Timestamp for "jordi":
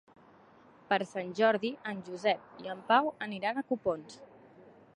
1.41-1.69